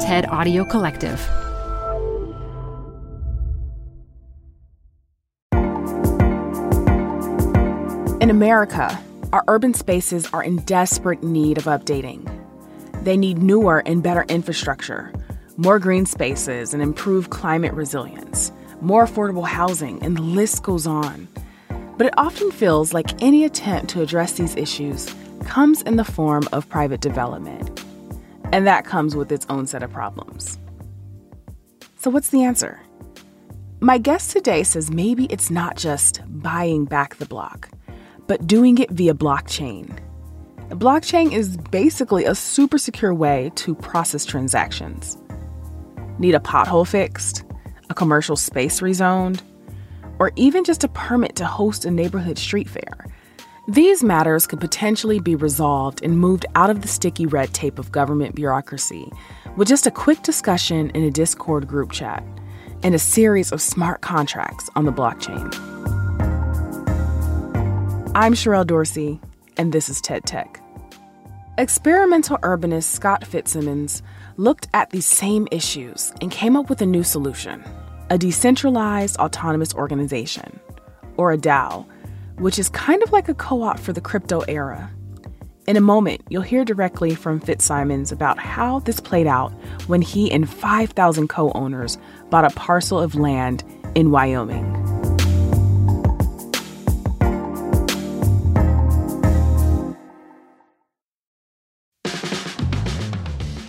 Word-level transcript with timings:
TED 0.00 0.26
Audio 0.26 0.64
Collective. 0.64 1.20
In 8.20 8.30
America, 8.30 8.96
our 9.32 9.42
urban 9.48 9.74
spaces 9.74 10.32
are 10.32 10.44
in 10.44 10.58
desperate 10.58 11.24
need 11.24 11.58
of 11.58 11.64
updating. 11.64 12.24
They 13.02 13.16
need 13.16 13.38
newer 13.42 13.82
and 13.86 14.00
better 14.00 14.24
infrastructure, 14.28 15.12
more 15.56 15.80
green 15.80 16.06
spaces 16.06 16.72
and 16.72 16.80
improved 16.80 17.30
climate 17.30 17.72
resilience, 17.72 18.52
more 18.80 19.04
affordable 19.04 19.46
housing, 19.46 20.00
and 20.04 20.16
the 20.16 20.22
list 20.22 20.62
goes 20.62 20.86
on. 20.86 21.26
But 21.96 22.06
it 22.06 22.14
often 22.16 22.52
feels 22.52 22.94
like 22.94 23.20
any 23.20 23.44
attempt 23.44 23.90
to 23.90 24.02
address 24.02 24.34
these 24.34 24.54
issues 24.54 25.12
comes 25.44 25.82
in 25.82 25.96
the 25.96 26.04
form 26.04 26.44
of 26.52 26.68
private 26.68 27.00
development. 27.00 27.77
And 28.52 28.66
that 28.66 28.84
comes 28.84 29.14
with 29.14 29.30
its 29.32 29.46
own 29.48 29.66
set 29.66 29.82
of 29.82 29.90
problems. 29.92 30.58
So, 31.96 32.10
what's 32.10 32.30
the 32.30 32.44
answer? 32.44 32.80
My 33.80 33.98
guest 33.98 34.30
today 34.30 34.62
says 34.62 34.90
maybe 34.90 35.26
it's 35.26 35.50
not 35.50 35.76
just 35.76 36.22
buying 36.26 36.84
back 36.84 37.16
the 37.16 37.26
block 37.26 37.68
but 38.28 38.46
doing 38.46 38.78
it 38.78 38.90
via 38.90 39.14
blockchain. 39.14 39.98
Blockchain 40.68 41.32
is 41.32 41.56
basically 41.56 42.26
a 42.26 42.34
super 42.34 42.78
secure 42.78 43.14
way 43.14 43.50
to 43.56 43.74
process 43.74 44.24
transactions. 44.24 45.16
Need 46.18 46.34
a 46.34 46.40
pothole 46.40 46.86
fixed, 46.86 47.44
a 47.88 47.94
commercial 47.94 48.36
space 48.36 48.80
rezoned, 48.80 49.40
or 50.18 50.30
even 50.36 50.62
just 50.62 50.84
a 50.84 50.88
permit 50.88 51.34
to 51.36 51.46
host 51.46 51.86
a 51.86 51.90
neighborhood 51.90 52.38
street 52.38 52.68
fair. 52.68 53.06
These 53.68 54.02
matters 54.02 54.46
could 54.46 54.60
potentially 54.60 55.20
be 55.20 55.34
resolved 55.34 56.02
and 56.02 56.18
moved 56.18 56.46
out 56.54 56.70
of 56.70 56.80
the 56.80 56.88
sticky 56.88 57.26
red 57.26 57.52
tape 57.52 57.78
of 57.78 57.92
government 57.92 58.34
bureaucracy 58.34 59.12
with 59.58 59.68
just 59.68 59.86
a 59.86 59.90
quick 59.90 60.22
discussion 60.22 60.88
in 60.94 61.02
a 61.02 61.10
Discord 61.10 61.68
group 61.68 61.92
chat 61.92 62.24
and 62.82 62.94
a 62.94 62.98
series 62.98 63.52
of 63.52 63.60
smart 63.60 64.00
contracts 64.00 64.70
on 64.74 64.86
the 64.86 64.90
blockchain. 64.90 65.54
I'm 68.14 68.32
Sherrell 68.32 68.66
Dorsey, 68.66 69.20
and 69.58 69.70
this 69.70 69.90
is 69.90 70.00
TED 70.00 70.24
Tech. 70.24 70.62
Experimental 71.58 72.38
urbanist 72.38 72.84
Scott 72.84 73.20
Fitsimones 73.20 74.00
looked 74.38 74.68
at 74.72 74.88
these 74.88 75.04
same 75.04 75.46
issues 75.50 76.14
and 76.22 76.30
came 76.30 76.56
up 76.56 76.70
with 76.70 76.80
a 76.80 76.86
new 76.86 77.04
solution 77.04 77.62
a 78.08 78.16
decentralized 78.16 79.18
autonomous 79.18 79.74
organization, 79.74 80.58
or 81.18 81.32
a 81.32 81.36
DAO, 81.36 81.84
which 82.38 82.58
is 82.58 82.68
kind 82.68 83.02
of 83.02 83.12
like 83.12 83.28
a 83.28 83.34
co 83.34 83.62
op 83.62 83.78
for 83.78 83.92
the 83.92 84.00
crypto 84.00 84.40
era. 84.48 84.90
In 85.66 85.76
a 85.76 85.82
moment, 85.82 86.22
you'll 86.30 86.42
hear 86.42 86.64
directly 86.64 87.14
from 87.14 87.40
Fitsimones 87.40 88.10
about 88.10 88.38
how 88.38 88.78
this 88.80 89.00
played 89.00 89.26
out 89.26 89.52
when 89.86 90.00
he 90.00 90.30
and 90.30 90.48
5,000 90.48 91.28
co 91.28 91.52
owners 91.52 91.98
bought 92.30 92.44
a 92.44 92.54
parcel 92.56 92.98
of 92.98 93.14
land 93.14 93.64
in 93.94 94.10
Wyoming. 94.10 94.64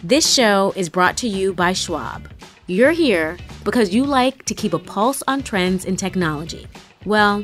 This 0.03 0.34
show 0.34 0.73
is 0.75 0.90
brought 0.90 1.17
to 1.17 1.28
you 1.28 1.53
by 1.53 1.73
Schwab. 1.73 2.30
You're 2.66 2.92
here 2.92 3.38
because 3.64 3.94
you 3.94 4.06
like 4.06 4.45
to 4.45 4.56
keep 4.56 4.73
a 4.73 4.80
pulse 4.80 5.22
on 5.28 5.44
trends 5.44 5.86
in 5.86 5.97
technology. 5.97 6.66
Well, 7.06 7.44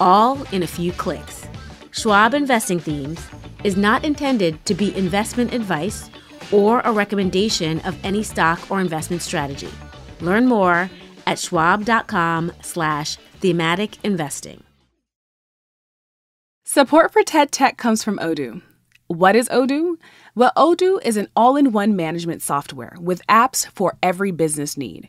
all 0.00 0.42
in 0.52 0.62
a 0.62 0.66
few 0.66 0.92
clicks. 0.92 1.46
Schwab 1.90 2.34
Investing 2.34 2.78
Themes 2.78 3.26
is 3.64 3.76
not 3.76 4.04
intended 4.04 4.64
to 4.66 4.74
be 4.74 4.96
investment 4.96 5.52
advice 5.52 6.10
or 6.52 6.80
a 6.80 6.92
recommendation 6.92 7.80
of 7.80 7.96
any 8.04 8.22
stock 8.22 8.70
or 8.70 8.80
investment 8.80 9.22
strategy. 9.22 9.70
Learn 10.20 10.46
more 10.46 10.90
at 11.26 11.38
schwab.com 11.38 12.52
slash 12.62 13.16
thematic 13.40 14.02
investing. 14.04 14.62
Support 16.64 17.12
for 17.12 17.22
TED 17.22 17.52
Tech 17.52 17.76
comes 17.76 18.02
from 18.02 18.18
Odoo. 18.18 18.62
What 19.06 19.36
is 19.36 19.48
Odoo? 19.50 19.96
Well, 20.34 20.52
Odoo 20.56 20.98
is 21.04 21.16
an 21.16 21.28
all 21.36 21.56
in 21.56 21.70
one 21.70 21.94
management 21.94 22.42
software 22.42 22.96
with 23.00 23.24
apps 23.28 23.66
for 23.68 23.96
every 24.02 24.32
business 24.32 24.76
need. 24.76 25.08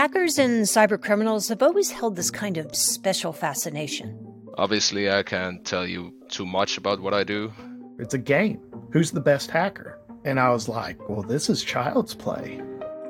Hackers 0.00 0.38
and 0.38 0.64
cyber 0.64 0.98
criminals 0.98 1.48
have 1.48 1.62
always 1.62 1.90
held 1.90 2.16
this 2.16 2.30
kind 2.30 2.56
of 2.56 2.74
special 2.74 3.34
fascination. 3.34 4.18
Obviously, 4.56 5.10
I 5.10 5.22
can't 5.22 5.62
tell 5.62 5.86
you 5.86 6.14
too 6.30 6.46
much 6.46 6.78
about 6.78 7.00
what 7.00 7.12
I 7.12 7.22
do. 7.22 7.52
It's 7.98 8.14
a 8.14 8.18
game. 8.18 8.62
Who's 8.92 9.10
the 9.10 9.20
best 9.20 9.50
hacker? 9.50 10.00
And 10.24 10.40
I 10.40 10.48
was 10.48 10.70
like, 10.70 11.06
well, 11.06 11.20
this 11.20 11.50
is 11.50 11.62
child's 11.62 12.14
play. 12.14 12.62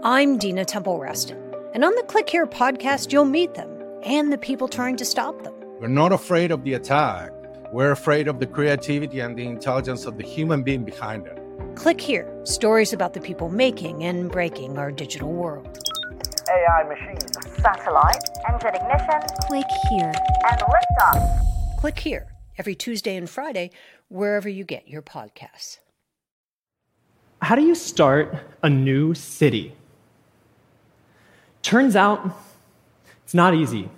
I'm 0.03 0.37
Dina 0.37 0.65
Temple 0.65 0.99
Raston, 0.99 1.39
and 1.75 1.85
on 1.85 1.95
the 1.95 2.03
Click 2.03 2.29
Here 2.29 2.45
podcast, 2.45 3.13
you'll 3.13 3.25
meet 3.25 3.55
them 3.55 3.71
and 4.03 4.33
the 4.33 4.39
people 4.39 4.67
trying 4.67 4.97
to 4.97 5.05
stop 5.05 5.45
them. 5.45 5.55
We're 5.79 5.87
not 5.87 6.11
afraid 6.11 6.51
of 6.51 6.65
the 6.65 6.75
attack. 6.75 7.31
We're 7.73 7.93
afraid 7.93 8.27
of 8.27 8.41
the 8.41 8.49
creativity 8.49 9.21
and 9.21 9.39
the 9.39 9.47
intelligence 9.47 10.07
of 10.07 10.17
the 10.17 10.27
human 10.27 10.65
being 10.65 10.85
behind 10.85 11.29
it. 11.29 11.39
Click 11.77 12.01
here 12.01 12.29
stories 12.43 12.93
about 12.93 13.15
the 13.15 13.21
people 13.21 13.49
making 13.49 14.03
and 14.03 14.29
breaking 14.29 14.77
our 14.77 14.91
digital 14.91 15.31
world. 15.31 15.90
AI 16.51 16.83
machines, 16.83 17.31
satellite, 17.63 18.23
engine 18.49 18.75
ignition, 18.75 19.21
click 19.47 19.67
here, 19.89 20.13
and 20.51 20.61
liftoff. 20.61 21.79
Click 21.79 21.99
here 21.99 22.27
every 22.59 22.75
Tuesday 22.75 23.17
and 23.17 23.31
Friday, 23.31 23.71
wherever 24.09 24.49
you 24.49 24.65
get 24.65 24.89
your 24.89 25.01
podcasts. 25.01 25.79
How 27.41 27.55
do 27.55 27.63
you 27.63 27.75
start 27.75 28.35
a 28.63 28.69
new 28.69 29.15
city? 29.15 29.75
Turns 31.63 31.95
out 31.95 32.37
it's 33.25 33.35
not 33.35 33.55
easy. 33.55 33.89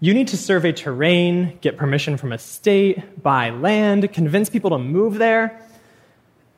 You 0.00 0.14
need 0.14 0.28
to 0.28 0.36
survey 0.36 0.72
terrain, 0.72 1.58
get 1.60 1.76
permission 1.76 2.16
from 2.16 2.32
a 2.32 2.38
state, 2.38 3.22
buy 3.22 3.50
land, 3.50 4.12
convince 4.12 4.50
people 4.50 4.70
to 4.70 4.78
move 4.78 5.18
there. 5.18 5.60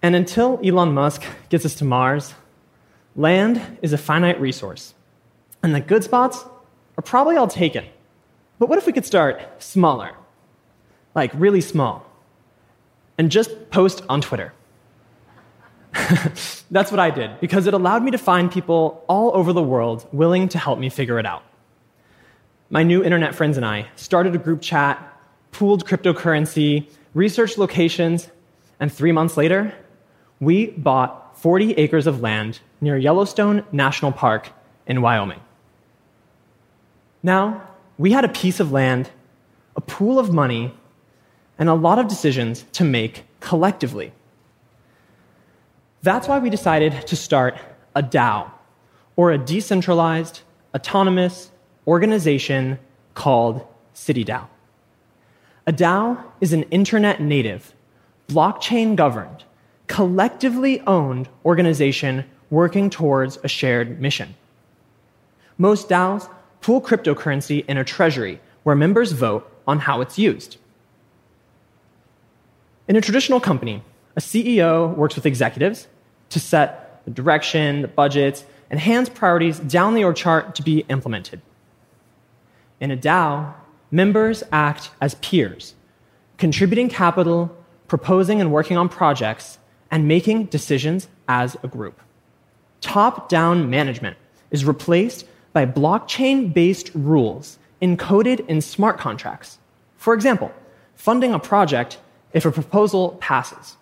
And 0.03 0.17
until 0.17 0.59
Elon 0.65 0.95
Musk 0.95 1.25
gets 1.51 1.67
us 1.67 1.75
to 1.77 1.85
Mars, 1.85 2.35
land 3.15 3.79
is 3.83 3.93
a 3.93 3.99
finite 3.99 4.41
resource. 4.41 4.95
And 5.63 5.75
the 5.75 5.81
good 5.81 6.05
spots 6.05 6.45
are 6.97 7.03
probably 7.03 7.37
all 7.37 7.49
taken. 7.49 7.85
But 8.59 8.69
what 8.69 8.79
if 8.79 8.87
we 8.87 8.93
could 8.93 9.07
start 9.07 9.41
smaller? 9.63 10.13
Like 11.15 11.33
really 11.35 11.61
small. 11.61 12.07
And 13.19 13.31
just 13.31 13.71
post 13.71 14.03
on 14.09 14.21
Twitter. 14.21 14.53
That's 16.71 16.91
what 16.91 17.01
I 17.01 17.11
did 17.11 17.41
because 17.41 17.67
it 17.67 17.75
allowed 17.75 18.03
me 18.03 18.11
to 18.13 18.19
find 18.19 18.51
people 18.51 19.05
all 19.09 19.35
over 19.35 19.53
the 19.53 19.63
world 19.63 20.07
willing 20.13 20.49
to 20.51 20.59
help 20.59 20.79
me 20.79 20.89
figure 20.89 21.19
it 21.19 21.27
out. 21.27 21.43
My 22.69 22.83
new 22.83 23.03
internet 23.03 23.35
friends 23.35 23.57
and 23.57 23.67
I 23.67 23.89
started 23.97 24.35
a 24.35 24.39
group 24.39 24.63
chat, 24.63 24.97
pooled 25.51 25.85
cryptocurrency, 25.87 26.89
researched 27.15 27.59
locations, 27.59 28.29
and 28.79 28.93
three 28.93 29.11
months 29.11 29.37
later, 29.37 29.75
we 30.39 30.67
bought 30.69 31.37
40 31.39 31.73
acres 31.73 32.07
of 32.07 32.21
land 32.21 32.61
near 32.81 32.97
Yellowstone 32.97 33.65
National 33.73 34.13
Park 34.13 34.51
in 34.87 35.03
Wyoming. 35.03 35.41
Now, 37.23 37.69
we 37.99 38.13
had 38.13 38.25
a 38.25 38.29
piece 38.29 38.61
of 38.61 38.73
land, 38.73 39.11
a 39.77 39.81
pool 39.81 40.19
of 40.19 40.33
money, 40.33 40.75
and 41.59 41.69
a 41.69 41.75
lot 41.75 41.99
of 41.99 42.09
decisions 42.09 42.65
to 42.73 42.85
make 42.85 43.25
collectively. 43.41 44.13
That's 46.03 46.29
why 46.29 46.39
we 46.39 46.49
decided 46.49 47.07
to 47.07 47.17
start 47.17 47.59
a 47.95 48.03
DAO, 48.03 48.51
or 49.17 49.31
a 49.31 49.39
decentralized, 49.39 50.41
autonomous 50.75 51.51
organization 51.87 52.79
called 53.15 53.67
CityDAO. 53.95 54.47
A 55.67 55.73
DAO 55.73 56.25
is 56.41 56.55
an 56.55 56.63
internet 56.65 57.21
native, 57.21 57.75
blockchain 58.29 58.97
governed, 58.97 59.45
collectively 59.89 60.81
owned 60.87 61.29
organization 61.45 62.25
working 62.49 62.89
towards 62.89 63.39
a 63.45 63.49
shared 63.49 64.01
mission. 64.01 64.35
Most 65.59 65.91
DAOs 65.91 66.29
pool 66.61 66.81
cryptocurrency 66.81 67.65
in 67.67 67.77
a 67.77 67.85
treasury 67.85 68.41
where 68.63 68.77
members 68.77 69.13
vote 69.13 69.51
on 69.67 69.81
how 69.81 70.01
it's 70.01 70.19
used. 70.19 70.57
In 72.89 72.97
a 72.97 73.01
traditional 73.01 73.41
company, 73.41 73.83
a 74.17 74.21
CEO 74.21 74.95
works 74.97 75.15
with 75.15 75.27
executives 75.27 75.87
to 76.31 76.41
set 76.41 77.03
the 77.05 77.11
direction, 77.11 77.83
the 77.83 77.89
budgets, 77.89 78.45
and 78.69 78.79
hands 78.79 79.09
priorities 79.09 79.59
down 79.61 79.95
the 79.95 80.05
org 80.05 80.17
chart 80.17 80.55
to 80.57 80.63
be 80.63 80.81
implemented. 80.89 81.41
In 82.81 82.91
a 82.91 82.97
DAO, 82.97 83.55
members 83.91 84.43
act 84.53 84.91
as 85.01 85.15
peers, 85.17 85.75
contributing 86.39 86.89
capital, 86.89 87.57
proposing 87.89 88.41
and 88.41 88.53
working 88.53 88.77
on 88.77 88.89
projects, 88.89 89.59
and 89.91 90.07
making 90.07 90.47
decisions 90.47 91.09
as 91.29 91.57
a 91.63 91.69
group. 91.69 92.01
Top 92.81 93.29
down 93.29 93.69
management 93.69 94.17
is 94.51 94.65
replaced 94.65 95.27
by 95.53 95.67
blockchain 95.67 96.53
based 96.53 96.91
rules 96.95 97.59
encoded 97.83 98.47
in 98.47 98.61
smart 98.61 98.99
contracts. 98.99 99.59
For 99.97 100.15
example, 100.15 100.53
funding 100.95 101.33
a 101.33 101.39
project 101.39 101.99
if 102.33 102.45
a 102.45 102.53
proposal 102.53 103.17
passes. 103.21 103.77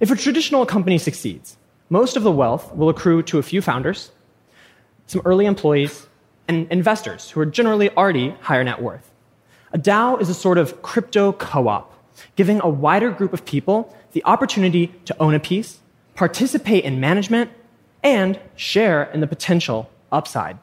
If 0.00 0.10
a 0.10 0.16
traditional 0.16 0.64
company 0.66 0.98
succeeds, 0.98 1.56
most 1.90 2.16
of 2.16 2.22
the 2.22 2.30
wealth 2.30 2.74
will 2.74 2.88
accrue 2.88 3.22
to 3.24 3.38
a 3.38 3.42
few 3.42 3.60
founders, 3.62 4.12
some 5.06 5.22
early 5.24 5.46
employees, 5.46 6.06
and 6.46 6.70
investors 6.70 7.30
who 7.30 7.40
are 7.40 7.46
generally 7.46 7.90
already 7.90 8.30
higher 8.40 8.62
net 8.62 8.80
worth. 8.80 9.10
A 9.72 9.78
DAO 9.78 10.20
is 10.20 10.28
a 10.28 10.34
sort 10.34 10.58
of 10.58 10.80
crypto 10.82 11.32
co 11.32 11.68
op, 11.68 11.92
giving 12.36 12.60
a 12.62 12.68
wider 12.68 13.10
group 13.10 13.32
of 13.32 13.44
people 13.44 13.94
the 14.12 14.24
opportunity 14.24 14.88
to 15.04 15.16
own 15.20 15.34
a 15.34 15.40
piece, 15.40 15.80
participate 16.14 16.84
in 16.84 17.00
management, 17.00 17.50
and 18.02 18.38
share 18.56 19.04
in 19.12 19.20
the 19.20 19.26
potential 19.26 19.90
upside. 20.10 20.58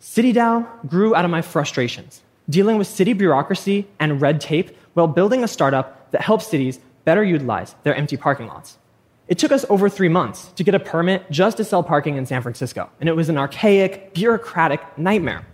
CityDAO 0.00 0.88
grew 0.88 1.14
out 1.14 1.26
of 1.26 1.30
my 1.30 1.42
frustrations, 1.42 2.22
dealing 2.48 2.78
with 2.78 2.86
city 2.86 3.12
bureaucracy 3.12 3.86
and 3.98 4.20
red 4.20 4.40
tape 4.40 4.74
while 4.94 5.06
building 5.06 5.44
a 5.44 5.48
startup 5.48 6.10
that 6.12 6.22
helps 6.22 6.46
cities 6.46 6.80
better 7.04 7.22
utilize 7.22 7.74
their 7.82 7.94
empty 7.94 8.16
parking 8.16 8.46
lots. 8.46 8.78
It 9.28 9.38
took 9.38 9.52
us 9.52 9.66
over 9.68 9.90
three 9.90 10.08
months 10.08 10.48
to 10.56 10.64
get 10.64 10.74
a 10.74 10.80
permit 10.80 11.30
just 11.30 11.58
to 11.58 11.64
sell 11.64 11.82
parking 11.82 12.16
in 12.16 12.24
San 12.24 12.40
Francisco, 12.40 12.88
and 12.98 13.10
it 13.10 13.14
was 13.14 13.28
an 13.28 13.36
archaic, 13.36 14.14
bureaucratic 14.14 14.80
nightmare. 14.96 15.46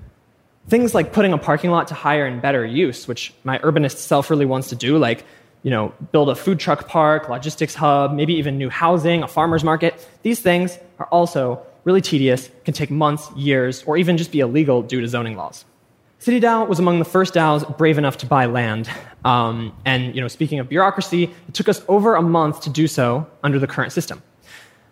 Things 0.68 0.94
like 0.94 1.12
putting 1.12 1.32
a 1.32 1.38
parking 1.38 1.72
lot 1.72 1.88
to 1.88 1.94
higher 1.94 2.24
and 2.24 2.40
better 2.40 2.64
use, 2.64 3.08
which 3.08 3.34
my 3.42 3.58
urbanist 3.58 3.96
self 3.96 4.30
really 4.30 4.46
wants 4.46 4.68
to 4.68 4.76
do, 4.76 4.96
like 4.96 5.24
you 5.64 5.70
know, 5.70 5.92
build 6.12 6.28
a 6.28 6.36
food 6.36 6.60
truck 6.60 6.86
park, 6.86 7.28
logistics 7.28 7.74
hub, 7.74 8.14
maybe 8.14 8.34
even 8.34 8.56
new 8.56 8.70
housing, 8.70 9.24
a 9.24 9.28
farmer's 9.28 9.64
market. 9.64 10.08
These 10.22 10.38
things 10.38 10.78
are 11.00 11.06
also 11.06 11.65
really 11.86 12.02
tedious, 12.02 12.50
can 12.64 12.74
take 12.74 12.90
months, 12.90 13.30
years, 13.32 13.82
or 13.84 13.96
even 13.96 14.18
just 14.18 14.32
be 14.32 14.40
illegal 14.40 14.82
due 14.82 15.00
to 15.00 15.08
zoning 15.08 15.36
laws. 15.36 15.64
CityDAO 16.20 16.66
was 16.68 16.78
among 16.78 16.98
the 16.98 17.04
first 17.04 17.34
DAOs 17.34 17.78
brave 17.78 17.96
enough 17.96 18.18
to 18.18 18.26
buy 18.26 18.46
land. 18.46 18.90
Um, 19.24 19.72
and 19.84 20.14
you 20.14 20.20
know, 20.20 20.28
speaking 20.28 20.58
of 20.58 20.68
bureaucracy, 20.68 21.24
it 21.48 21.54
took 21.54 21.68
us 21.68 21.82
over 21.88 22.16
a 22.16 22.22
month 22.22 22.62
to 22.62 22.70
do 22.70 22.88
so 22.88 23.26
under 23.42 23.58
the 23.58 23.66
current 23.66 23.92
system. 23.92 24.22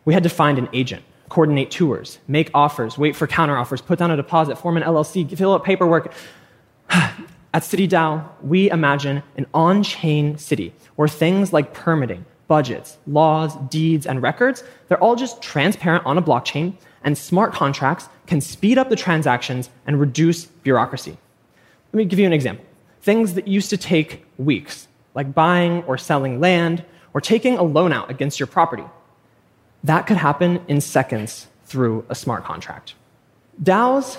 We 0.05 0.15
had 0.15 0.23
to 0.23 0.29
find 0.29 0.59
an 0.59 0.69
agent, 0.73 1.03
coordinate 1.31 1.71
tours, 1.71 2.19
make 2.29 2.51
offers, 2.55 2.97
wait 2.97 3.17
for 3.17 3.27
counteroffers, 3.27 3.85
put 3.85 3.99
down 3.99 4.13
a 4.13 4.17
deposit, 4.17 4.57
form 4.57 4.77
an 4.77 4.85
LLC, 4.85 5.37
fill 5.37 5.55
out 5.55 5.65
paperwork. 5.65 6.13
At 6.91 7.63
CityDAO, 7.63 8.29
we 8.43 8.71
imagine 8.71 9.23
an 9.37 9.47
on 9.55 9.83
chain 9.83 10.39
city 10.39 10.75
where 10.97 11.09
things 11.09 11.53
like 11.53 11.73
permitting, 11.73 12.25
budgets, 12.49 12.99
laws, 13.07 13.57
deeds, 13.71 14.07
and 14.07 14.23
records, 14.23 14.63
they're 14.89 15.03
all 15.03 15.17
just 15.17 15.43
transparent 15.43 16.05
on 16.07 16.19
a 16.19 16.23
blockchain, 16.23 16.75
and 17.03 17.17
smart 17.17 17.53
contracts 17.53 18.09
can 18.27 18.41
speed 18.41 18.79
up 18.79 18.89
the 18.89 18.97
transactions 18.97 19.71
and 19.87 20.01
reduce 20.01 20.47
bureaucracy. 20.47 21.17
Let 21.93 21.99
me 21.99 22.05
give 22.05 22.19
you 22.19 22.27
an 22.27 22.33
example. 22.33 22.65
Things 23.03 23.35
that 23.35 23.47
used 23.47 23.71
to 23.71 23.77
take 23.77 24.25
weeks, 24.39 24.89
like 25.15 25.35
buying 25.35 25.83
or 25.85 25.99
selling 25.99 26.41
land 26.41 26.85
or 27.13 27.21
taking 27.21 27.57
a 27.57 27.63
loan 27.63 27.93
out 27.93 28.11
against 28.11 28.41
your 28.41 28.47
property, 28.47 28.85
that 29.85 30.07
could 30.07 30.17
happen 30.17 30.61
in 30.67 30.81
seconds 30.81 31.47
through 31.65 32.05
a 32.09 32.15
smart 32.15 32.45
contract. 32.45 32.95
DAOs 33.63 34.19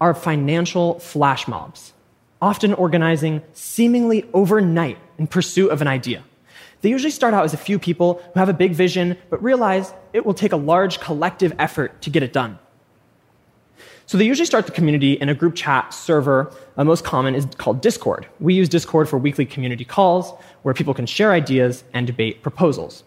are 0.00 0.14
financial 0.14 0.98
flash 1.00 1.48
mobs, 1.48 1.92
often 2.40 2.72
organizing 2.74 3.42
seemingly 3.52 4.24
overnight 4.32 4.98
in 5.18 5.26
pursuit 5.26 5.70
of 5.70 5.82
an 5.82 5.88
idea. 5.88 6.22
They 6.80 6.90
usually 6.90 7.10
start 7.10 7.34
out 7.34 7.44
as 7.44 7.54
a 7.54 7.58
few 7.58 7.78
people 7.78 8.22
who 8.32 8.40
have 8.40 8.48
a 8.48 8.54
big 8.54 8.72
vision, 8.72 9.16
but 9.30 9.42
realize 9.42 9.92
it 10.12 10.24
will 10.24 10.34
take 10.34 10.52
a 10.52 10.56
large 10.56 11.00
collective 11.00 11.52
effort 11.58 12.00
to 12.02 12.10
get 12.10 12.22
it 12.22 12.32
done. 12.32 12.58
So 14.06 14.16
they 14.16 14.24
usually 14.24 14.46
start 14.46 14.64
the 14.64 14.72
community 14.72 15.12
in 15.12 15.28
a 15.28 15.34
group 15.34 15.54
chat 15.54 15.92
server. 15.92 16.50
The 16.76 16.84
most 16.84 17.04
common 17.04 17.34
is 17.34 17.46
called 17.58 17.82
Discord. 17.82 18.26
We 18.40 18.54
use 18.54 18.68
Discord 18.68 19.08
for 19.08 19.18
weekly 19.18 19.44
community 19.44 19.84
calls 19.84 20.32
where 20.62 20.72
people 20.72 20.94
can 20.94 21.04
share 21.04 21.32
ideas 21.32 21.84
and 21.92 22.06
debate 22.06 22.42
proposals. 22.42 23.04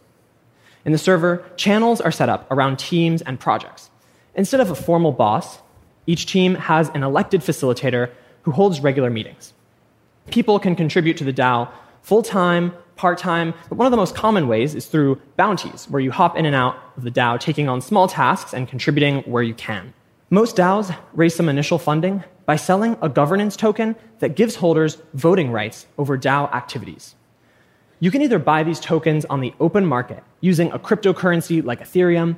In 0.86 0.92
the 0.92 0.98
server, 0.98 1.44
channels 1.56 2.02
are 2.02 2.12
set 2.12 2.30
up 2.30 2.46
around 2.52 2.78
teams 2.78 3.22
and 3.24 3.40
projects. 3.40 3.90
Instead 4.36 4.60
of 4.60 4.70
a 4.70 4.76
formal 4.76 5.12
boss, 5.12 5.60
each 6.06 6.26
team 6.26 6.56
has 6.56 6.90
an 6.90 7.04
elected 7.04 7.42
facilitator 7.42 8.12
who 8.44 8.52
holds 8.52 8.80
regular 8.80 9.10
meetings. 9.10 9.54
People 10.30 10.60
can 10.60 10.76
contribute 10.76 11.18
to 11.18 11.24
the 11.24 11.34
DAO 11.34 11.70
full 12.02 12.24
time 12.24 12.74
part 12.96 13.18
time, 13.18 13.54
but 13.68 13.80
one 13.80 13.88
of 13.88 13.92
the 13.92 13.98
most 13.98 14.14
common 14.14 14.48
ways 14.48 14.76
is 14.76 14.86
through 14.86 15.20
bounties, 15.36 15.90
where 15.90 16.00
you 16.00 16.12
hop 16.12 16.38
in 16.38 16.46
and 16.46 16.56
out 16.56 16.76
of 16.98 17.04
the 17.04 17.10
DAO, 17.10 17.40
taking 17.40 17.68
on 17.68 17.82
small 17.82 18.08
tasks 18.08 18.54
and 18.54 18.68
contributing 18.68 19.24
where 19.24 19.42
you 19.42 19.56
can. 19.56 19.92
Most 20.30 20.56
DAOs 20.56 20.96
raise 21.14 21.36
some 21.36 21.50
initial 21.50 21.80
funding 21.80 22.24
by 22.46 22.56
selling 22.56 22.96
a 23.02 23.10
governance 23.10 23.56
token 23.56 23.96
that 24.20 24.36
gives 24.36 24.56
holders 24.56 25.02
voting 25.14 25.52
rights 25.52 25.88
over 25.98 26.18
DAO 26.18 26.54
activities. 26.54 27.16
You 28.00 28.12
can 28.12 28.22
either 28.22 28.40
buy 28.40 28.64
these 28.64 28.80
tokens 28.80 29.26
on 29.26 29.42
the 29.42 29.54
open 29.60 29.86
market 29.86 30.24
using 30.40 30.72
a 30.72 30.80
cryptocurrency 30.80 31.64
like 31.64 31.82
Ethereum, 31.82 32.38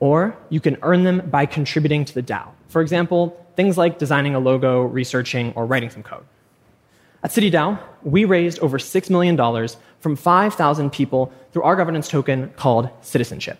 or 0.00 0.36
you 0.48 0.60
can 0.60 0.76
earn 0.82 1.02
them 1.02 1.28
by 1.28 1.44
contributing 1.44 2.04
to 2.04 2.14
the 2.14 2.22
DAO. 2.22 2.48
For 2.68 2.80
example, 2.82 3.46
things 3.56 3.76
like 3.76 3.98
designing 3.98 4.34
a 4.34 4.38
logo, 4.38 4.82
researching, 4.82 5.52
or 5.54 5.66
writing 5.66 5.90
some 5.90 6.02
code. 6.02 6.24
At 7.22 7.30
CityDAO, 7.30 7.80
we 8.02 8.24
raised 8.24 8.60
over 8.60 8.78
$6 8.78 9.10
million 9.10 9.68
from 10.00 10.16
5,000 10.16 10.90
people 10.90 11.32
through 11.52 11.62
our 11.64 11.74
governance 11.74 12.08
token 12.08 12.50
called 12.50 12.90
Citizenship. 13.00 13.58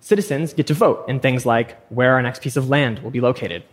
Citizens 0.00 0.52
get 0.52 0.66
to 0.68 0.74
vote 0.74 1.08
in 1.08 1.20
things 1.20 1.44
like 1.44 1.80
where 1.90 2.14
our 2.14 2.22
next 2.22 2.42
piece 2.42 2.56
of 2.56 2.68
land 2.68 3.00
will 3.00 3.10
be 3.10 3.20
located. 3.20 3.64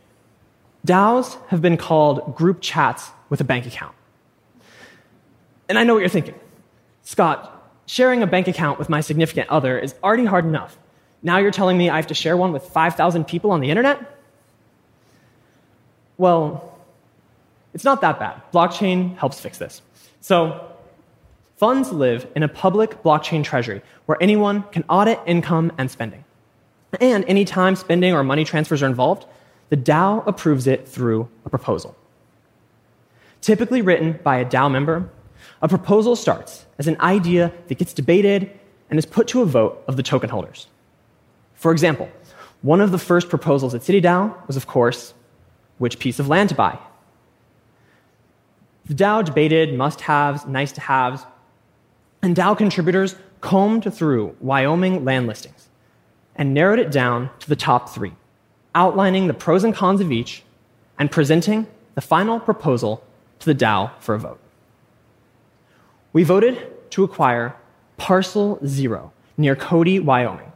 DAOs 0.86 1.38
have 1.48 1.62
been 1.62 1.78
called 1.78 2.36
group 2.36 2.60
chats 2.62 3.12
with 3.30 3.42
a 3.42 3.44
bank 3.44 3.66
account. 3.66 3.94
And 5.68 5.78
I 5.78 5.84
know 5.84 5.94
what 5.94 6.00
you're 6.00 6.10
thinking. 6.10 6.36
Scott, 7.04 7.72
sharing 7.86 8.24
a 8.24 8.28
bank 8.28 8.48
account 8.48 8.80
with 8.80 8.90
my 8.90 9.02
significant 9.02 9.50
other 9.50 9.78
is 9.78 9.94
already 10.04 10.26
hard 10.26 10.46
enough. 10.46 10.78
Now 11.22 11.38
you're 11.38 11.52
telling 11.52 11.78
me 11.78 11.90
I 11.90 11.98
have 11.98 12.08
to 12.08 12.14
share 12.14 12.38
one 12.38 12.54
with 12.54 12.64
5,000 12.64 13.26
people 13.26 13.52
on 13.52 13.60
the 13.60 13.70
internet? 13.70 14.00
Well, 16.18 16.79
it's 17.80 17.86
not 17.86 18.02
that 18.02 18.20
bad. 18.20 18.42
Blockchain 18.52 19.16
helps 19.16 19.40
fix 19.40 19.58
this. 19.58 19.82
So, 20.20 20.70
funds 21.56 21.94
live 21.94 22.28
in 22.36 22.44
a 22.44 22.50
public 22.50 23.02
blockchain 23.04 23.42
treasury 23.42 23.82
where 24.06 24.18
anyone 24.20 24.64
can 24.64 24.84
audit 24.90 25.18
income 25.26 25.72
and 25.78 25.90
spending. 25.90 26.26
And 27.00 27.24
anytime 27.24 27.78
spending 27.78 28.12
or 28.14 28.22
money 28.22 28.44
transfers 28.44 28.84
are 28.84 28.86
involved, 28.86 29.26
the 29.70 29.78
DAO 29.78 30.28
approves 30.28 30.68
it 30.68 30.90
through 30.90 31.30
a 31.46 31.50
proposal. 31.50 31.96
Typically 33.40 33.82
written 33.82 34.20
by 34.24 34.40
a 34.40 34.46
DAO 34.46 34.70
member, 34.70 35.10
a 35.62 35.70
proposal 35.70 36.18
starts 36.18 36.66
as 36.80 36.88
an 36.90 37.00
idea 37.00 37.54
that 37.70 37.78
gets 37.78 37.94
debated, 37.94 38.52
and 38.90 39.00
is 39.00 39.06
put 39.06 39.30
to 39.30 39.42
a 39.42 39.46
vote 39.46 39.82
of 39.88 39.96
the 39.96 40.04
token 40.04 40.30
holders. 40.30 40.68
For 41.54 41.72
example, 41.72 42.10
one 42.62 42.82
of 42.82 42.92
the 42.92 43.00
first 43.00 43.30
proposals 43.30 43.74
at 43.74 43.84
CityDAO 43.84 44.48
was, 44.48 44.58
of 44.58 44.68
course, 44.68 45.14
which 45.78 45.98
piece 45.98 46.20
of 46.20 46.28
land 46.28 46.50
to 46.50 46.56
buy. 46.56 46.78
The 48.90 48.96
DAO 48.96 49.24
debated 49.24 49.76
must 49.76 50.02
haves, 50.02 50.48
nice 50.48 50.72
to 50.72 50.82
haves, 50.82 51.24
and 52.24 52.36
DAO 52.36 52.58
contributors 52.58 53.16
combed 53.40 53.94
through 53.94 54.36
Wyoming 54.40 55.06
land 55.06 55.28
listings 55.28 55.70
and 56.36 56.56
narrowed 56.56 56.80
it 56.80 56.92
down 56.92 57.30
to 57.42 57.48
the 57.48 57.56
top 57.56 57.90
three, 57.90 58.14
outlining 58.74 59.28
the 59.28 59.36
pros 59.36 59.64
and 59.64 59.76
cons 59.76 60.02
of 60.02 60.12
each 60.12 60.42
and 60.98 61.12
presenting 61.12 61.68
the 61.94 62.02
final 62.02 62.40
proposal 62.40 63.04
to 63.38 63.46
the 63.46 63.54
DAO 63.54 63.92
for 64.00 64.16
a 64.16 64.20
vote. 64.20 64.40
We 66.12 66.24
voted 66.24 66.90
to 66.90 67.04
acquire 67.04 67.56
Parcel 67.98 68.60
Zero 68.66 69.14
near 69.38 69.56
Cody, 69.56 70.00
Wyoming, 70.00 70.52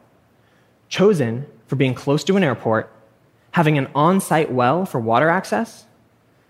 chosen 0.89 1.45
for 1.67 1.75
being 1.75 1.93
close 1.93 2.23
to 2.23 2.35
an 2.35 2.43
airport, 2.43 2.91
having 3.51 3.77
an 3.77 3.89
on 3.93 4.19
site 4.19 4.51
well 4.51 4.87
for 4.87 4.99
water 4.99 5.29
access, 5.29 5.85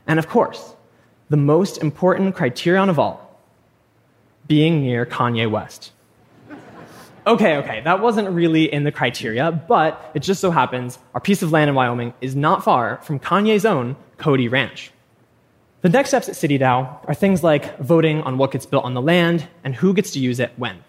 and 0.08 0.18
of 0.18 0.30
course, 0.30 0.76
the 1.34 1.38
most 1.38 1.80
important 1.80 2.36
criterion 2.36 2.90
of 2.90 3.00
all 3.00 3.40
being 4.48 4.84
near 4.84 5.04
Kanye 5.04 5.50
West. 5.50 5.92
Okay, 7.26 7.58
okay, 7.58 7.82
that 7.82 8.02
wasn't 8.02 8.30
really 8.30 8.72
in 8.72 8.84
the 8.84 8.92
criteria, 8.92 9.52
but 9.52 10.12
it 10.14 10.20
just 10.20 10.40
so 10.40 10.52
happens 10.52 11.00
our 11.16 11.20
piece 11.20 11.42
of 11.42 11.52
land 11.52 11.70
in 11.70 11.76
Wyoming 11.76 12.14
is 12.22 12.36
not 12.36 12.64
far 12.64 13.00
from 13.02 13.18
Kanye's 13.18 13.66
own 13.66 13.96
Cody 14.18 14.48
Ranch. 14.48 14.92
The 15.82 15.90
next 15.90 16.10
steps 16.10 16.30
at 16.30 16.36
CityDAO 16.36 17.10
are 17.10 17.16
things 17.16 17.44
like 17.44 17.80
voting 17.80 18.22
on 18.22 18.38
what 18.38 18.52
gets 18.52 18.68
built 18.68 18.86
on 18.86 18.94
the 18.94 19.02
land 19.02 19.48
and 19.64 19.74
who 19.74 19.96
gets 19.96 20.12
to 20.12 20.20
use 20.20 20.40
it 20.40 20.52
when. 20.58 20.84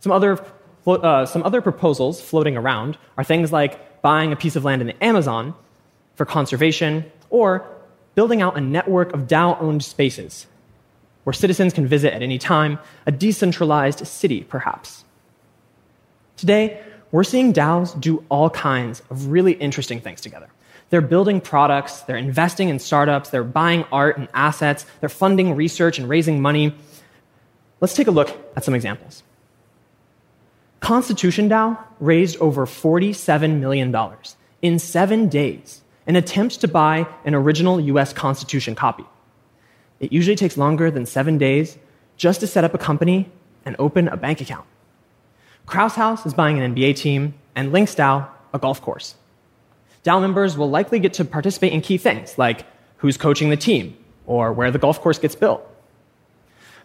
Some 0.00 0.10
other, 0.10 0.44
uh, 0.88 1.24
some 1.24 1.44
other 1.44 1.60
proposals 1.60 2.20
floating 2.20 2.56
around 2.56 2.98
are 3.16 3.22
things 3.22 3.52
like 3.52 4.02
buying 4.02 4.32
a 4.32 4.36
piece 4.36 4.56
of 4.56 4.64
land 4.64 4.80
in 4.80 4.88
the 4.88 5.04
Amazon 5.04 5.54
for 6.16 6.24
conservation 6.24 7.04
or 7.30 7.64
building 8.14 8.42
out 8.42 8.56
a 8.56 8.60
network 8.60 9.12
of 9.12 9.26
DAO 9.26 9.60
owned 9.60 9.84
spaces 9.84 10.46
where 11.24 11.32
citizens 11.32 11.72
can 11.72 11.86
visit 11.86 12.12
at 12.12 12.22
any 12.22 12.38
time, 12.38 12.78
a 13.06 13.12
decentralized 13.12 14.06
city, 14.06 14.42
perhaps. 14.42 15.04
Today, 16.36 16.82
we're 17.10 17.24
seeing 17.24 17.52
DAOs 17.52 17.98
do 17.98 18.24
all 18.28 18.50
kinds 18.50 19.00
of 19.10 19.28
really 19.28 19.52
interesting 19.52 20.00
things 20.00 20.20
together. 20.20 20.48
They're 20.90 21.00
building 21.00 21.40
products, 21.40 22.02
they're 22.02 22.16
investing 22.16 22.68
in 22.68 22.78
startups, 22.78 23.30
they're 23.30 23.42
buying 23.42 23.84
art 23.90 24.18
and 24.18 24.28
assets, 24.34 24.84
they're 25.00 25.08
funding 25.08 25.56
research 25.56 25.98
and 25.98 26.08
raising 26.08 26.42
money. 26.42 26.74
Let's 27.80 27.94
take 27.94 28.06
a 28.06 28.12
look 28.12 28.36
at 28.56 28.64
some 28.64 28.74
examples. 28.74 29.22
Constitution 30.80 31.48
DAO 31.48 31.78
raised 32.00 32.36
over 32.38 32.66
$47 32.66 33.60
million 33.60 33.94
in 34.60 34.78
seven 34.78 35.28
days 35.28 35.80
in 36.06 36.16
attempt 36.16 36.60
to 36.60 36.68
buy 36.68 37.06
an 37.24 37.34
original 37.34 37.80
US 37.80 38.12
Constitution 38.12 38.74
copy. 38.74 39.04
It 40.00 40.12
usually 40.12 40.36
takes 40.36 40.56
longer 40.56 40.90
than 40.90 41.06
seven 41.06 41.38
days 41.38 41.78
just 42.16 42.40
to 42.40 42.46
set 42.46 42.64
up 42.64 42.74
a 42.74 42.78
company 42.78 43.30
and 43.64 43.74
open 43.78 44.08
a 44.08 44.16
bank 44.16 44.40
account. 44.40 44.66
Krause 45.66 45.94
House 45.94 46.26
is 46.26 46.34
buying 46.34 46.58
an 46.60 46.74
NBA 46.74 46.96
team, 46.96 47.34
and 47.54 47.72
DAO 47.72 48.28
a 48.52 48.58
golf 48.58 48.82
course. 48.82 49.14
DAO 50.04 50.20
members 50.20 50.56
will 50.56 50.68
likely 50.68 50.98
get 50.98 51.14
to 51.14 51.24
participate 51.24 51.72
in 51.72 51.80
key 51.80 51.96
things 51.96 52.36
like 52.36 52.66
who's 52.98 53.16
coaching 53.16 53.48
the 53.48 53.56
team 53.56 53.96
or 54.26 54.52
where 54.52 54.70
the 54.70 54.78
golf 54.78 55.00
course 55.00 55.18
gets 55.18 55.34
built. 55.34 55.66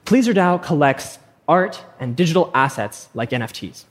Pleasr 0.06 0.34
DAO 0.34 0.62
collects 0.62 1.20
art 1.48 1.84
and 2.00 2.16
digital 2.16 2.50
assets 2.54 3.10
like 3.14 3.32
NFTs. 3.32 3.84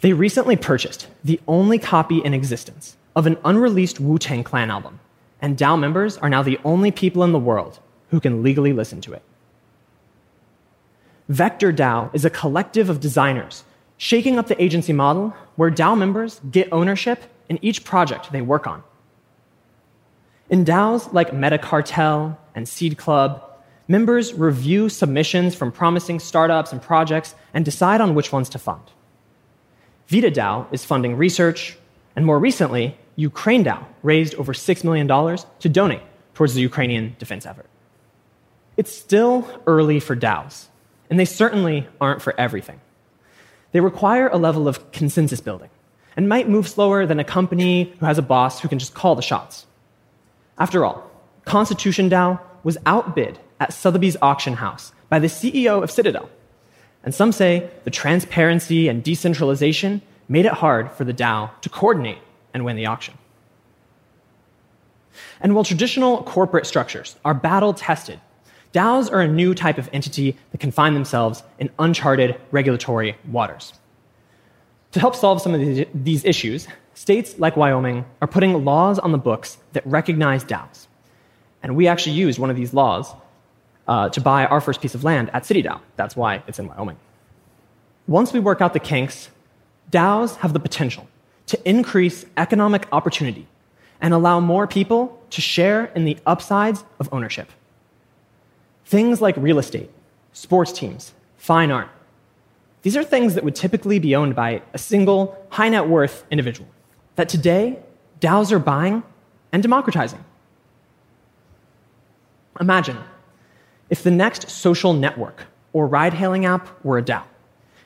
They 0.00 0.12
recently 0.12 0.56
purchased 0.56 1.06
the 1.22 1.40
only 1.46 1.78
copy 1.78 2.18
in 2.18 2.34
existence 2.34 2.96
of 3.14 3.26
an 3.26 3.36
unreleased 3.44 4.00
Wu 4.00 4.18
Tang 4.18 4.44
Clan 4.44 4.70
album, 4.70 5.00
and 5.40 5.56
DAO 5.56 5.78
members 5.78 6.16
are 6.18 6.28
now 6.28 6.42
the 6.42 6.58
only 6.64 6.90
people 6.90 7.24
in 7.24 7.32
the 7.32 7.38
world 7.38 7.78
who 8.10 8.20
can 8.20 8.42
legally 8.42 8.72
listen 8.72 9.00
to 9.02 9.12
it. 9.12 9.22
Vector 11.28 11.72
DAO 11.72 12.14
is 12.14 12.24
a 12.24 12.30
collective 12.30 12.90
of 12.90 13.00
designers 13.00 13.64
shaking 13.96 14.38
up 14.38 14.48
the 14.48 14.60
agency 14.62 14.92
model 14.92 15.34
where 15.56 15.70
DAO 15.70 15.96
members 15.96 16.40
get 16.50 16.68
ownership 16.72 17.22
in 17.48 17.58
each 17.62 17.84
project 17.84 18.32
they 18.32 18.42
work 18.42 18.66
on. 18.66 18.82
In 20.50 20.64
DAOs 20.64 21.12
like 21.12 21.30
Metacartel 21.30 22.36
and 22.54 22.68
Seed 22.68 22.98
Club, 22.98 23.42
members 23.88 24.34
review 24.34 24.88
submissions 24.88 25.54
from 25.54 25.72
promising 25.72 26.18
startups 26.18 26.72
and 26.72 26.82
projects 26.82 27.34
and 27.54 27.64
decide 27.64 28.00
on 28.00 28.14
which 28.14 28.32
ones 28.32 28.48
to 28.50 28.58
fund. 28.58 28.82
Vita 30.08 30.30
DAO 30.30 30.66
is 30.72 30.84
funding 30.84 31.16
research, 31.16 31.78
and 32.16 32.26
more 32.26 32.38
recently, 32.38 32.98
Ukraine 33.16 33.64
DAO 33.64 33.84
raised 34.02 34.34
over 34.36 34.52
$6 34.52 34.84
million 34.84 35.06
to 35.06 35.68
donate 35.68 36.02
towards 36.34 36.54
the 36.54 36.62
Ukrainian 36.62 37.14
defense 37.18 37.44
effort. 37.46 37.66
It's 38.76 38.94
still 38.94 39.46
early 39.66 40.00
for 40.00 40.16
DAOs, 40.16 40.66
and 41.10 41.20
they 41.20 41.26
certainly 41.26 41.86
aren't 42.00 42.22
for 42.22 42.34
everything. 42.38 42.80
They 43.72 43.80
require 43.80 44.28
a 44.28 44.38
level 44.38 44.66
of 44.66 44.92
consensus 44.92 45.40
building 45.40 45.70
and 46.16 46.28
might 46.28 46.48
move 46.48 46.68
slower 46.68 47.06
than 47.06 47.20
a 47.20 47.24
company 47.24 47.92
who 47.98 48.06
has 48.06 48.18
a 48.18 48.22
boss 48.22 48.60
who 48.60 48.68
can 48.68 48.78
just 48.78 48.94
call 48.94 49.14
the 49.14 49.22
shots. 49.22 49.66
After 50.58 50.84
all, 50.84 51.10
Constitution 51.44 52.08
DAO 52.08 52.40
was 52.62 52.78
outbid 52.86 53.38
at 53.60 53.72
Sotheby's 53.72 54.16
auction 54.22 54.54
house 54.54 54.92
by 55.08 55.18
the 55.18 55.26
CEO 55.26 55.82
of 55.82 55.90
Citadel. 55.90 56.28
And 57.04 57.14
some 57.14 57.32
say 57.32 57.70
the 57.84 57.90
transparency 57.90 58.88
and 58.88 59.02
decentralization 59.02 60.02
made 60.28 60.46
it 60.46 60.52
hard 60.52 60.90
for 60.92 61.04
the 61.04 61.12
DAO 61.12 61.50
to 61.60 61.68
coordinate 61.68 62.18
and 62.54 62.64
win 62.64 62.76
the 62.76 62.86
auction. 62.86 63.14
And 65.40 65.54
while 65.54 65.64
traditional 65.64 66.22
corporate 66.22 66.66
structures 66.66 67.16
are 67.24 67.34
battle 67.34 67.74
tested, 67.74 68.20
DAOs 68.72 69.12
are 69.12 69.20
a 69.20 69.28
new 69.28 69.54
type 69.54 69.78
of 69.78 69.88
entity 69.92 70.36
that 70.50 70.58
can 70.58 70.70
find 70.70 70.96
themselves 70.96 71.42
in 71.58 71.70
uncharted 71.78 72.40
regulatory 72.50 73.16
waters. 73.30 73.74
To 74.92 75.00
help 75.00 75.14
solve 75.14 75.42
some 75.42 75.54
of 75.54 75.86
these 75.94 76.24
issues, 76.24 76.68
states 76.94 77.38
like 77.38 77.56
Wyoming 77.56 78.04
are 78.20 78.28
putting 78.28 78.64
laws 78.64 78.98
on 78.98 79.12
the 79.12 79.18
books 79.18 79.58
that 79.72 79.86
recognize 79.86 80.44
DAOs. 80.44 80.86
And 81.62 81.76
we 81.76 81.86
actually 81.86 82.12
used 82.12 82.38
one 82.38 82.50
of 82.50 82.56
these 82.56 82.74
laws 82.74 83.12
uh, 83.86 84.08
to 84.10 84.20
buy 84.20 84.46
our 84.46 84.60
first 84.60 84.80
piece 84.80 84.94
of 84.94 85.04
land 85.04 85.30
at 85.32 85.44
CityDAO. 85.44 85.80
That's 85.96 86.16
why 86.16 86.42
it's 86.46 86.58
in 86.58 86.68
Wyoming. 86.68 86.96
Once 88.06 88.32
we 88.32 88.40
work 88.40 88.60
out 88.60 88.72
the 88.72 88.80
kinks, 88.80 89.28
DAOs 89.90 90.36
have 90.36 90.52
the 90.52 90.60
potential 90.60 91.06
to 91.46 91.68
increase 91.68 92.24
economic 92.36 92.86
opportunity 92.92 93.46
and 94.00 94.12
allow 94.14 94.40
more 94.40 94.66
people 94.66 95.20
to 95.30 95.40
share 95.40 95.86
in 95.94 96.04
the 96.04 96.16
upsides 96.26 96.84
of 96.98 97.08
ownership. 97.12 97.48
Things 98.84 99.20
like 99.20 99.36
real 99.36 99.58
estate, 99.58 99.90
sports 100.32 100.72
teams, 100.72 101.12
fine 101.36 101.70
art, 101.70 101.88
these 102.82 102.96
are 102.96 103.04
things 103.04 103.34
that 103.34 103.44
would 103.44 103.54
typically 103.54 103.98
be 103.98 104.14
owned 104.14 104.34
by 104.34 104.62
a 104.74 104.78
single 104.78 105.46
high 105.50 105.68
net 105.68 105.88
worth 105.88 106.24
individual 106.30 106.68
that 107.14 107.28
today 107.28 107.78
DAOs 108.20 108.50
are 108.52 108.58
buying 108.58 109.02
and 109.52 109.62
democratizing. 109.62 110.24
Imagine 112.60 112.98
if 113.88 114.02
the 114.02 114.10
next 114.10 114.50
social 114.50 114.92
network 114.92 115.44
or 115.72 115.86
ride 115.86 116.14
hailing 116.14 116.44
app 116.44 116.84
were 116.84 116.98
a 116.98 117.02
DAO, 117.02 117.22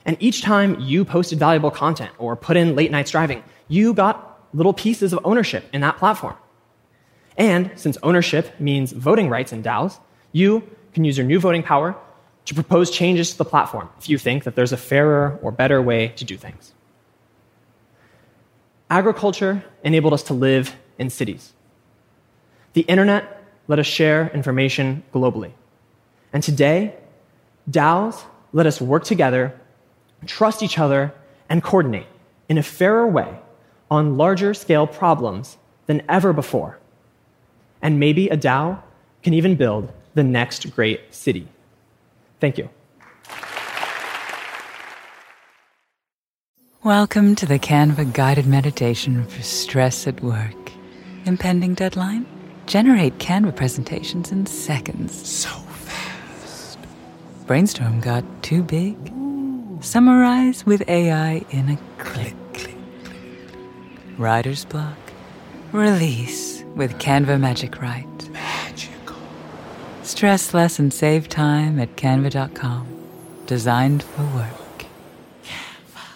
and 0.06 0.16
each 0.20 0.40
time 0.40 0.80
you 0.80 1.04
posted 1.04 1.38
valuable 1.38 1.70
content 1.70 2.12
or 2.16 2.36
put 2.36 2.56
in 2.56 2.76
late 2.76 2.90
nights 2.90 3.10
driving, 3.10 3.42
you 3.68 3.92
got 3.92 4.40
little 4.54 4.72
pieces 4.72 5.12
of 5.12 5.18
ownership 5.24 5.64
in 5.72 5.80
that 5.82 5.98
platform. 5.98 6.36
And 7.36 7.72
since 7.74 7.98
ownership 8.02 8.58
means 8.58 8.92
voting 8.92 9.28
rights 9.28 9.52
in 9.52 9.62
DAOs, 9.62 9.98
you 10.32 10.62
can 10.94 11.04
use 11.04 11.18
your 11.18 11.26
new 11.26 11.40
voting 11.40 11.62
power 11.62 11.96
to 12.46 12.54
propose 12.54 12.90
changes 12.90 13.32
to 13.32 13.38
the 13.38 13.44
platform 13.44 13.90
if 13.98 14.08
you 14.08 14.16
think 14.16 14.44
that 14.44 14.54
there's 14.54 14.72
a 14.72 14.76
fairer 14.76 15.38
or 15.42 15.50
better 15.50 15.82
way 15.82 16.08
to 16.16 16.24
do 16.24 16.36
things. 16.36 16.72
Agriculture 18.88 19.64
enabled 19.82 20.12
us 20.12 20.22
to 20.22 20.34
live 20.34 20.74
in 20.98 21.10
cities. 21.10 21.52
The 22.74 22.82
internet 22.82 23.42
let 23.66 23.80
us 23.80 23.86
share 23.86 24.30
information 24.32 25.02
globally. 25.12 25.52
And 26.32 26.42
today, 26.42 26.94
DAOs 27.68 28.22
let 28.52 28.66
us 28.66 28.80
work 28.80 29.02
together, 29.02 29.58
trust 30.24 30.62
each 30.62 30.78
other, 30.78 31.12
and 31.48 31.62
coordinate 31.62 32.06
in 32.48 32.58
a 32.58 32.62
fairer 32.62 33.06
way 33.06 33.38
on 33.90 34.16
larger 34.16 34.54
scale 34.54 34.86
problems 34.86 35.58
than 35.86 36.02
ever 36.08 36.32
before. 36.32 36.78
And 37.82 38.00
maybe 38.00 38.28
a 38.28 38.36
DAO 38.36 38.80
can 39.22 39.34
even 39.34 39.54
build 39.54 39.92
the 40.14 40.24
next 40.24 40.74
great 40.74 41.14
city. 41.14 41.48
Thank 42.40 42.58
you. 42.58 42.68
Welcome 46.82 47.34
to 47.36 47.46
the 47.46 47.58
Canva 47.58 48.12
guided 48.12 48.46
meditation 48.46 49.26
for 49.26 49.42
stress 49.42 50.06
at 50.06 50.22
work. 50.22 50.54
Impending 51.24 51.74
deadline? 51.74 52.26
Generate 52.66 53.18
Canva 53.18 53.56
presentations 53.56 54.30
in 54.30 54.46
seconds. 54.46 55.28
So 55.28 55.48
fast. 55.48 56.78
Brainstorm 57.46 58.00
got 58.00 58.24
too 58.42 58.62
big? 58.62 58.96
Ooh, 59.76 59.82
Summarize 59.82 60.64
with 60.66 60.88
AI 60.88 61.44
in 61.50 61.68
a 61.70 61.78
click. 61.98 62.34
Writer's 64.18 64.64
block. 64.64 64.96
Release 65.72 66.64
with 66.74 66.98
Canva 66.98 67.38
Magic 67.38 67.80
Write. 67.80 68.30
Magical. 68.30 69.16
Stress 70.02 70.54
less 70.54 70.78
and 70.78 70.92
save 70.92 71.28
time 71.28 71.78
at 71.78 71.96
canva.com. 71.96 72.86
Designed 73.46 74.02
for 74.02 74.22
work. 74.34 74.86
Canva. 75.44 76.06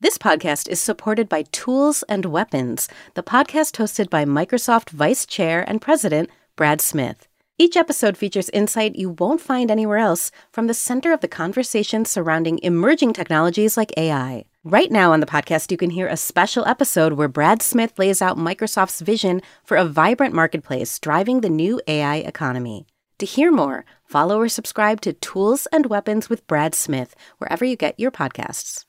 This 0.00 0.16
podcast 0.16 0.68
is 0.68 0.80
supported 0.80 1.28
by 1.28 1.42
Tools 1.52 2.02
and 2.08 2.24
Weapons, 2.24 2.88
the 3.14 3.22
podcast 3.22 3.76
hosted 3.76 4.08
by 4.08 4.24
Microsoft 4.24 4.90
Vice 4.90 5.26
Chair 5.26 5.64
and 5.68 5.82
President 5.82 6.30
Brad 6.56 6.80
Smith. 6.80 7.27
Each 7.60 7.76
episode 7.76 8.16
features 8.16 8.50
insight 8.50 8.94
you 8.94 9.10
won't 9.18 9.40
find 9.40 9.68
anywhere 9.68 9.98
else 9.98 10.30
from 10.52 10.68
the 10.68 10.74
center 10.74 11.12
of 11.12 11.22
the 11.22 11.26
conversation 11.26 12.04
surrounding 12.04 12.60
emerging 12.62 13.14
technologies 13.14 13.76
like 13.76 13.92
AI. 13.96 14.44
Right 14.62 14.92
now 14.92 15.12
on 15.12 15.18
the 15.18 15.26
podcast, 15.26 15.72
you 15.72 15.76
can 15.76 15.90
hear 15.90 16.06
a 16.06 16.16
special 16.16 16.64
episode 16.66 17.14
where 17.14 17.26
Brad 17.26 17.60
Smith 17.60 17.98
lays 17.98 18.22
out 18.22 18.38
Microsoft's 18.38 19.00
vision 19.00 19.42
for 19.64 19.76
a 19.76 19.84
vibrant 19.84 20.34
marketplace 20.34 21.00
driving 21.00 21.40
the 21.40 21.50
new 21.50 21.80
AI 21.88 22.18
economy. 22.18 22.86
To 23.18 23.26
hear 23.26 23.50
more, 23.50 23.84
follow 24.04 24.38
or 24.38 24.48
subscribe 24.48 25.00
to 25.00 25.12
Tools 25.12 25.66
and 25.72 25.86
Weapons 25.86 26.30
with 26.30 26.46
Brad 26.46 26.76
Smith 26.76 27.16
wherever 27.38 27.64
you 27.64 27.74
get 27.74 27.98
your 27.98 28.12
podcasts. 28.12 28.84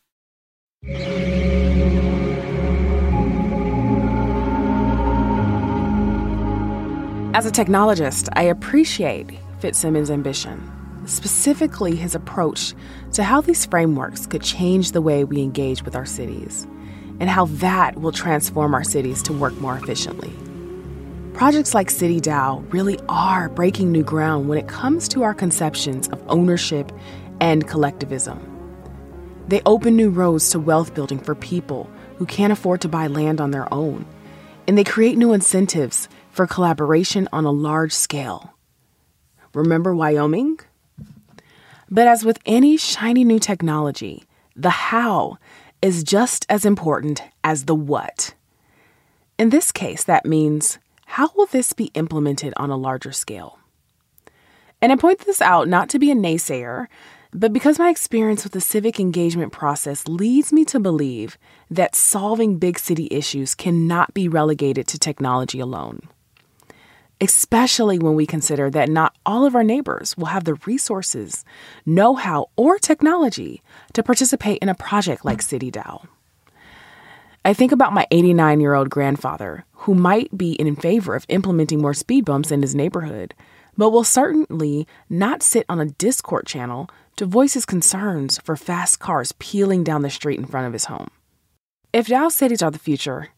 As 7.32 7.46
a 7.46 7.52
technologist, 7.52 8.28
I 8.34 8.42
appreciate 8.42 9.28
Fitsimones' 9.60 10.10
ambition, 10.10 10.60
specifically 11.06 11.96
his 11.96 12.16
approach 12.16 12.74
to 13.14 13.24
how 13.24 13.40
these 13.40 13.68
frameworks 13.68 14.26
could 14.26 14.42
change 14.42 14.92
the 14.94 15.02
way 15.02 15.24
we 15.24 15.42
engage 15.42 15.84
with 15.84 15.96
our 15.96 16.08
cities, 16.08 16.66
and 17.20 17.30
how 17.30 17.46
that 17.46 18.00
will 18.02 18.12
transform 18.12 18.74
our 18.74 18.84
cities 18.84 19.22
to 19.24 19.34
work 19.34 19.54
more 19.62 19.78
efficiently. 19.78 20.34
Projects 21.34 21.76
like 21.76 21.90
CityDAO 21.90 22.74
really 22.74 23.00
are 23.08 23.48
breaking 23.50 23.92
new 23.92 24.04
ground 24.04 24.50
when 24.50 24.58
it 24.58 24.68
comes 24.68 25.08
to 25.10 25.22
our 25.22 25.36
conceptions 25.36 26.08
of 26.08 26.24
ownership 26.30 26.92
and 27.40 27.68
collectivism. 27.68 28.40
They 29.48 29.62
open 29.68 29.96
new 29.96 30.10
roads 30.10 30.50
to 30.50 30.60
wealth 30.60 30.96
building 30.96 31.20
for 31.20 31.36
people 31.36 31.88
who 32.18 32.26
can't 32.26 32.52
afford 32.52 32.82
to 32.82 32.90
buy 32.90 33.06
land 33.06 33.40
on 33.40 33.52
their 33.52 33.72
own, 33.72 34.08
and 34.68 34.76
they 34.76 34.84
create 34.84 35.18
new 35.18 35.32
incentives 35.32 36.10
for 36.40 36.48
collaboration 36.48 37.28
on 37.34 37.44
a 37.44 37.52
large 37.52 37.92
scale. 37.92 38.54
Remember 39.54 39.94
Wyoming? 39.94 40.58
But 41.90 42.08
as 42.08 42.24
with 42.24 42.40
any 42.46 42.78
shiny 42.78 43.26
new 43.26 43.40
technology, 43.40 44.24
the 44.56 44.70
how 44.70 45.38
is 45.82 46.02
just 46.02 46.46
as 46.48 46.64
important 46.64 47.22
as 47.44 47.66
the 47.66 47.76
what. 47.76 48.36
In 49.38 49.50
this 49.50 49.74
case, 49.74 50.06
that 50.06 50.26
means 50.26 50.80
how 51.08 51.30
will 51.36 51.48
this 51.48 51.74
be 51.74 51.92
implemented 51.94 52.54
on 52.56 52.70
a 52.70 52.78
larger 52.78 53.12
scale? 53.12 53.60
And 54.82 54.94
I 54.94 54.96
point 54.96 55.20
this 55.20 55.42
out 55.42 55.68
not 55.68 55.90
to 55.90 56.00
be 56.00 56.10
a 56.10 56.16
naysayer, 56.16 56.88
but 57.34 57.52
because 57.52 57.78
my 57.78 57.90
experience 57.90 58.46
with 58.46 58.54
the 58.54 58.62
civic 58.62 58.98
engagement 58.98 59.52
process 59.52 60.08
leads 60.08 60.54
me 60.54 60.64
to 60.64 60.80
believe 60.80 61.38
that 61.70 61.96
solving 61.96 62.60
big 62.60 62.80
city 62.80 63.10
issues 63.12 63.56
cannot 63.56 64.14
be 64.14 64.30
relegated 64.30 64.88
to 64.88 64.98
technology 64.98 65.60
alone 65.60 66.08
especially 67.22 68.00
when 68.00 68.16
we 68.16 68.26
consider 68.26 68.70
that 68.70 68.90
not 68.90 69.16
all 69.26 69.46
of 69.46 69.56
our 69.56 69.64
neighbors 69.64 70.18
will 70.18 70.28
have 70.28 70.44
the 70.44 70.56
resources, 70.66 71.44
know 71.86 72.16
how, 72.16 72.48
or 72.56 72.78
technology 72.78 73.62
to 73.94 74.04
participate 74.04 74.60
in 74.62 74.70
a 74.70 74.76
project 74.76 75.26
like 75.26 75.40
CityDAO. 75.40 76.08
I 77.46 77.54
think 77.54 77.72
about 77.72 77.94
my 77.94 78.06
89 78.12 78.60
year 78.60 78.74
old 78.74 78.90
grandfather, 78.90 79.66
who 79.72 79.96
might 79.96 80.38
be 80.38 80.54
in 80.54 80.76
favor 80.76 81.16
of 81.16 81.26
implementing 81.30 81.82
more 81.82 81.94
speed 81.94 82.26
bumps 82.26 82.52
in 82.52 82.62
his 82.62 82.76
neighborhood, 82.76 83.34
but 83.78 83.92
will 83.92 84.04
certainly 84.04 84.86
not 85.10 85.42
sit 85.42 85.66
on 85.70 85.80
a 85.80 85.86
Discord 85.86 86.46
channel 86.46 86.90
to 87.16 87.26
voice 87.26 87.54
his 87.54 87.66
concerns 87.66 88.38
for 88.40 88.56
fast 88.56 89.00
cars 89.00 89.32
peeling 89.40 89.84
down 89.84 90.02
the 90.02 90.10
street 90.10 90.38
in 90.38 90.46
front 90.46 90.68
of 90.68 90.74
his 90.74 90.86
home. 90.86 91.10
If 91.92 92.08
DAO 92.08 92.32
cities 92.32 92.62
are 92.62 92.72
the 92.72 92.78
future, 92.78 93.30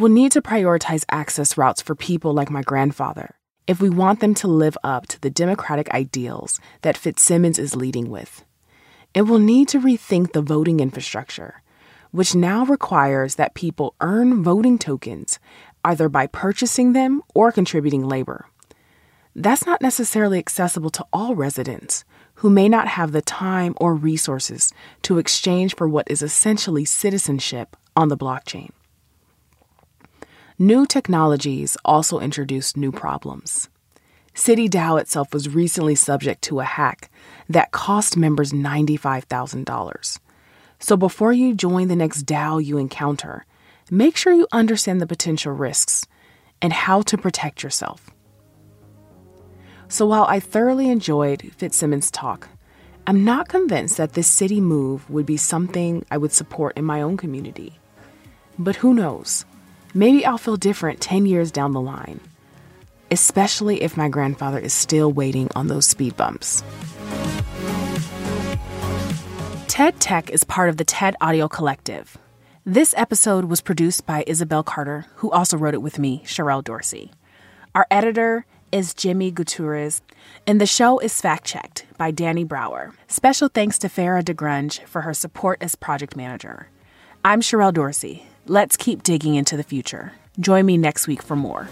We'll 0.00 0.10
need 0.10 0.32
to 0.32 0.40
prioritize 0.40 1.04
access 1.10 1.58
routes 1.58 1.82
for 1.82 1.94
people 1.94 2.32
like 2.32 2.48
my 2.48 2.62
grandfather 2.62 3.34
if 3.66 3.82
we 3.82 3.90
want 3.90 4.20
them 4.20 4.32
to 4.36 4.48
live 4.48 4.78
up 4.82 5.06
to 5.08 5.20
the 5.20 5.28
democratic 5.28 5.90
ideals 5.90 6.58
that 6.80 6.96
Fitsimones 6.96 7.58
is 7.58 7.76
leading 7.76 8.08
with. 8.08 8.42
And 9.14 9.28
we'll 9.28 9.40
need 9.40 9.68
to 9.68 9.78
rethink 9.78 10.32
the 10.32 10.40
voting 10.40 10.80
infrastructure, 10.80 11.60
which 12.12 12.34
now 12.34 12.64
requires 12.64 13.34
that 13.34 13.52
people 13.52 13.94
earn 14.00 14.42
voting 14.42 14.78
tokens 14.78 15.38
either 15.84 16.08
by 16.08 16.26
purchasing 16.26 16.94
them 16.94 17.20
or 17.34 17.52
contributing 17.52 18.08
labor. 18.08 18.46
That's 19.36 19.66
not 19.66 19.82
necessarily 19.82 20.38
accessible 20.38 20.88
to 20.92 21.04
all 21.12 21.34
residents 21.34 22.06
who 22.36 22.48
may 22.48 22.70
not 22.70 22.88
have 22.88 23.12
the 23.12 23.20
time 23.20 23.74
or 23.76 23.94
resources 23.94 24.72
to 25.02 25.18
exchange 25.18 25.76
for 25.76 25.86
what 25.86 26.10
is 26.10 26.22
essentially 26.22 26.86
citizenship 26.86 27.76
on 27.94 28.08
the 28.08 28.16
blockchain. 28.16 28.70
New 30.62 30.84
technologies 30.84 31.74
also 31.86 32.20
introduced 32.20 32.76
new 32.76 32.92
problems. 32.92 33.70
CityDAO 34.34 35.00
itself 35.00 35.32
was 35.32 35.48
recently 35.48 35.94
subject 35.94 36.42
to 36.42 36.60
a 36.60 36.64
hack 36.64 37.10
that 37.48 37.70
cost 37.70 38.14
members 38.14 38.52
$95,000. 38.52 40.18
So 40.78 40.98
before 40.98 41.32
you 41.32 41.54
join 41.54 41.88
the 41.88 41.96
next 41.96 42.26
DAO 42.26 42.62
you 42.62 42.76
encounter, 42.76 43.46
make 43.90 44.18
sure 44.18 44.34
you 44.34 44.46
understand 44.52 45.00
the 45.00 45.06
potential 45.06 45.54
risks 45.54 46.04
and 46.60 46.74
how 46.74 47.00
to 47.00 47.16
protect 47.16 47.62
yourself. 47.62 48.10
So 49.88 50.04
while 50.04 50.26
I 50.28 50.40
thoroughly 50.40 50.90
enjoyed 50.90 51.52
Fitsimones' 51.56 52.10
talk, 52.12 52.50
I'm 53.06 53.24
not 53.24 53.48
convinced 53.48 53.96
that 53.96 54.12
this 54.12 54.28
city 54.28 54.60
move 54.60 55.08
would 55.08 55.24
be 55.24 55.38
something 55.38 56.04
I 56.10 56.18
would 56.18 56.32
support 56.32 56.76
in 56.76 56.84
my 56.84 57.00
own 57.00 57.16
community. 57.16 57.78
But 58.58 58.76
who 58.76 58.92
knows? 58.92 59.46
Maybe 59.92 60.24
I'll 60.24 60.38
feel 60.38 60.56
different 60.56 61.00
10 61.00 61.26
years 61.26 61.50
down 61.50 61.72
the 61.72 61.80
line, 61.80 62.20
especially 63.10 63.82
if 63.82 63.96
my 63.96 64.08
grandfather 64.08 64.58
is 64.58 64.72
still 64.72 65.12
waiting 65.12 65.50
on 65.56 65.66
those 65.66 65.86
speed 65.86 66.16
bumps. 66.16 66.62
TED 69.66 69.98
Tech 69.98 70.30
is 70.30 70.44
part 70.44 70.68
of 70.68 70.76
the 70.76 70.84
TED 70.84 71.16
Audio 71.20 71.48
Collective. 71.48 72.16
This 72.64 72.94
episode 72.96 73.46
was 73.46 73.60
produced 73.60 74.06
by 74.06 74.22
Isabel 74.28 74.62
Carter, 74.62 75.06
who 75.16 75.30
also 75.32 75.56
wrote 75.56 75.74
it 75.74 75.82
with 75.82 75.98
me, 75.98 76.22
Sherrell 76.24 76.62
Dorsey. 76.62 77.10
Our 77.74 77.86
editor 77.90 78.46
is 78.70 78.94
Jimmy 78.94 79.32
Gutierrez, 79.32 80.02
and 80.46 80.60
the 80.60 80.66
show 80.66 81.00
is 81.00 81.20
fact 81.20 81.44
checked 81.44 81.86
by 81.98 82.12
Danny 82.12 82.44
Brower. 82.44 82.94
Special 83.08 83.48
thanks 83.48 83.78
to 83.78 83.88
Farah 83.88 84.22
DeGrunge 84.22 84.84
for 84.84 85.00
her 85.00 85.14
support 85.14 85.58
as 85.60 85.74
project 85.74 86.14
manager. 86.14 86.68
I'm 87.24 87.40
Sherrell 87.40 87.74
Dorsey. 87.74 88.29
Let's 88.46 88.76
keep 88.76 89.02
digging 89.02 89.34
into 89.36 89.56
the 89.56 89.62
future. 89.62 90.12
Join 90.40 90.66
me 90.66 90.76
next 90.76 91.06
week 91.06 91.22
for 91.22 91.36
more. 91.36 91.68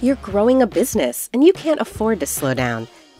You're 0.00 0.16
growing 0.16 0.62
a 0.62 0.66
business 0.66 1.30
and 1.32 1.44
you 1.44 1.52
can't 1.52 1.80
afford 1.80 2.18
to 2.20 2.26
slow 2.26 2.54
down. 2.54 2.88